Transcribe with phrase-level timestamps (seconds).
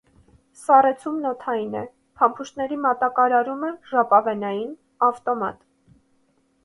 [0.59, 1.83] Սառեցումն օդային է,
[2.21, 4.73] փամփուշտների մատակարարումը՝ ժապավենային,
[5.11, 5.61] ավտոմատ։